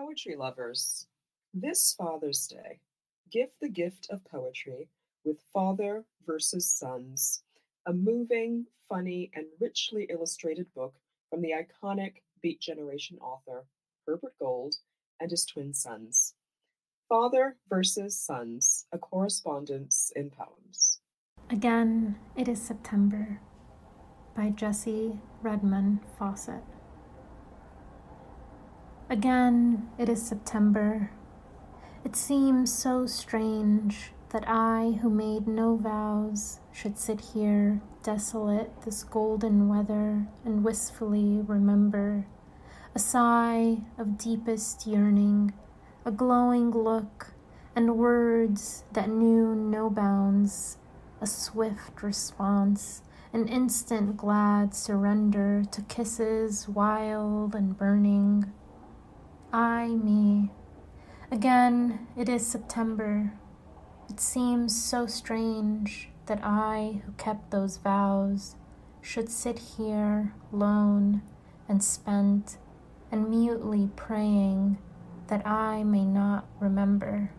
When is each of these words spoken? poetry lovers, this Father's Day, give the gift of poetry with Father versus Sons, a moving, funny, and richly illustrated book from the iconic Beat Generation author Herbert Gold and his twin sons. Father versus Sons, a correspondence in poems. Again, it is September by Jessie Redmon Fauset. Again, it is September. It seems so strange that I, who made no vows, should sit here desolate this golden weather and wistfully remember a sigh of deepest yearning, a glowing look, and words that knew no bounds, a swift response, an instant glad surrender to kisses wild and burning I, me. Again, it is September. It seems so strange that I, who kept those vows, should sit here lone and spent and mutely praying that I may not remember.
poetry 0.00 0.34
lovers, 0.34 1.06
this 1.52 1.94
Father's 1.98 2.46
Day, 2.46 2.80
give 3.30 3.50
the 3.60 3.68
gift 3.68 4.06
of 4.10 4.24
poetry 4.24 4.88
with 5.26 5.42
Father 5.52 6.04
versus 6.26 6.70
Sons, 6.70 7.42
a 7.86 7.92
moving, 7.92 8.64
funny, 8.88 9.30
and 9.34 9.44
richly 9.60 10.06
illustrated 10.08 10.72
book 10.74 10.94
from 11.28 11.42
the 11.42 11.52
iconic 11.52 12.22
Beat 12.40 12.60
Generation 12.60 13.18
author 13.18 13.66
Herbert 14.06 14.32
Gold 14.38 14.76
and 15.20 15.30
his 15.30 15.44
twin 15.44 15.74
sons. 15.74 16.32
Father 17.06 17.56
versus 17.68 18.18
Sons, 18.18 18.86
a 18.92 18.98
correspondence 18.98 20.12
in 20.16 20.30
poems. 20.30 21.00
Again, 21.50 22.16
it 22.36 22.48
is 22.48 22.62
September 22.62 23.38
by 24.34 24.48
Jessie 24.48 25.20
Redmon 25.42 25.98
Fauset. 26.18 26.62
Again, 29.10 29.88
it 29.98 30.08
is 30.08 30.22
September. 30.22 31.10
It 32.04 32.14
seems 32.14 32.72
so 32.72 33.06
strange 33.06 34.12
that 34.28 34.44
I, 34.46 35.00
who 35.02 35.10
made 35.10 35.48
no 35.48 35.74
vows, 35.74 36.60
should 36.70 36.96
sit 36.96 37.20
here 37.20 37.80
desolate 38.04 38.82
this 38.82 39.02
golden 39.02 39.66
weather 39.66 40.28
and 40.44 40.62
wistfully 40.62 41.40
remember 41.44 42.28
a 42.94 43.00
sigh 43.00 43.78
of 43.98 44.16
deepest 44.16 44.86
yearning, 44.86 45.54
a 46.04 46.12
glowing 46.12 46.70
look, 46.70 47.32
and 47.74 47.96
words 47.96 48.84
that 48.92 49.10
knew 49.10 49.56
no 49.56 49.90
bounds, 49.90 50.78
a 51.20 51.26
swift 51.26 52.00
response, 52.04 53.02
an 53.32 53.48
instant 53.48 54.16
glad 54.16 54.72
surrender 54.72 55.64
to 55.72 55.82
kisses 55.82 56.68
wild 56.68 57.56
and 57.56 57.76
burning 57.76 58.52
I, 59.52 59.88
me. 59.88 60.50
Again, 61.32 62.06
it 62.16 62.28
is 62.28 62.46
September. 62.46 63.32
It 64.08 64.20
seems 64.20 64.80
so 64.80 65.06
strange 65.06 66.08
that 66.26 66.40
I, 66.42 67.02
who 67.04 67.12
kept 67.12 67.50
those 67.50 67.76
vows, 67.76 68.54
should 69.00 69.28
sit 69.28 69.58
here 69.58 70.34
lone 70.52 71.22
and 71.68 71.82
spent 71.82 72.58
and 73.10 73.28
mutely 73.28 73.90
praying 73.96 74.78
that 75.26 75.46
I 75.46 75.82
may 75.82 76.04
not 76.04 76.46
remember. 76.60 77.32